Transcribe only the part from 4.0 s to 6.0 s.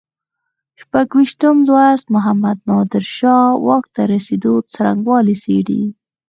رسېدو څرنګوالی څېړي.